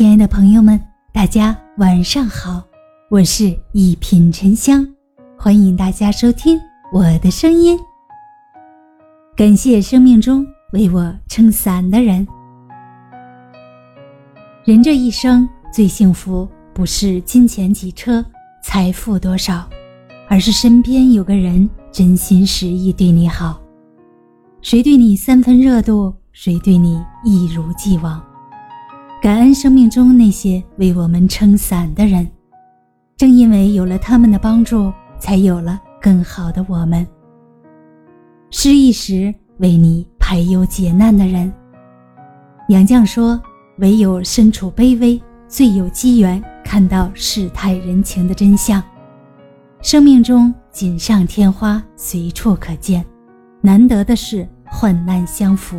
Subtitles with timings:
[0.00, 0.80] 亲爱的朋友们，
[1.12, 2.64] 大家晚上好，
[3.10, 4.82] 我是一品沉香，
[5.36, 6.58] 欢迎大家收听
[6.90, 7.78] 我的声音。
[9.36, 10.42] 感谢生命中
[10.72, 12.26] 为我撑伞的人。
[14.64, 18.24] 人这一生最幸福，不是金钱几车、
[18.64, 19.68] 财富多少，
[20.30, 23.60] 而是身边有个人真心实意对你好。
[24.62, 28.18] 谁对你三分热度，谁对你一如既往。
[29.20, 32.26] 感恩生命中那些为我们撑伞的人，
[33.18, 37.06] 正因为有了他们的帮助，才有了更好的我们。
[38.50, 41.52] 失意时为你排忧解难的人。
[42.70, 43.38] 杨绛说
[43.76, 48.82] ：“唯有身处卑微，最有机缘看到世态人情的真相。
[49.82, 53.04] 生命中锦上添花随处可见，
[53.60, 55.78] 难得的是患难相扶。”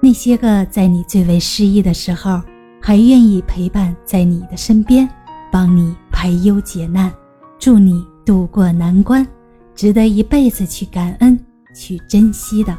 [0.00, 2.40] 那些个在你最为失意的时候，
[2.80, 5.08] 还愿意陪伴在你的身边，
[5.50, 7.12] 帮你排忧解难，
[7.58, 9.26] 助你渡过难关，
[9.74, 11.38] 值得一辈子去感恩、
[11.74, 12.76] 去珍惜的。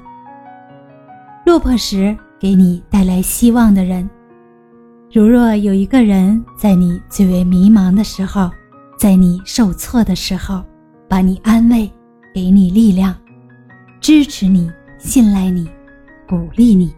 [1.45, 4.09] 落魄时给你带来希望的人，
[5.11, 8.49] 如若有一个人在你最为迷茫的时候，
[8.97, 10.63] 在你受挫的时候，
[11.09, 11.91] 把你安慰，
[12.33, 13.13] 给你力量，
[13.99, 15.67] 支持你，信赖你，
[16.29, 16.93] 鼓励你。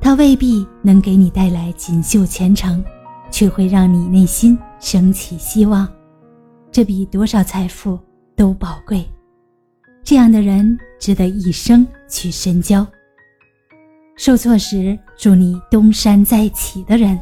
[0.00, 2.82] 他未必能给你带来锦绣前程，
[3.30, 5.86] 却会让你内心升起希望，
[6.72, 7.98] 这比多少财富
[8.34, 9.04] 都宝贵。
[10.02, 12.86] 这样的人值得一生去深交。
[14.16, 17.18] 受挫时祝你东山再起的人，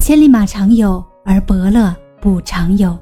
[0.00, 2.98] 千里马常有，而伯乐不常有。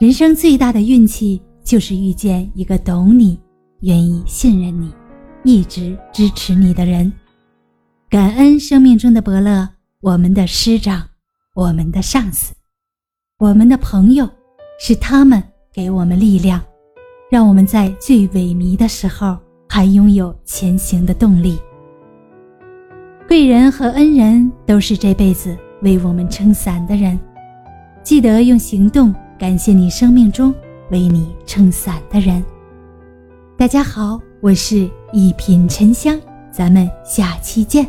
[0.00, 3.40] 人生最大的运气就是遇见一个懂你、
[3.80, 4.92] 愿意信任你、
[5.44, 7.10] 一直支持你的人。
[8.10, 9.68] 感恩生命中的伯乐，
[10.00, 11.06] 我们的师长，
[11.54, 12.54] 我们的上司，
[13.38, 14.26] 我们的朋友，
[14.80, 16.58] 是他们给我们力量，
[17.30, 19.36] 让我们在最萎靡的时候
[19.68, 21.58] 还拥有前行的动力。
[23.28, 27.20] 贵人和恩人都是这辈子为我们撑伞的人，
[28.02, 30.54] 记得用行动感谢你生命中
[30.90, 32.42] 为你撑伞的人。
[33.54, 36.18] 大家好，我是一品沉香，
[36.50, 37.86] 咱们下期见。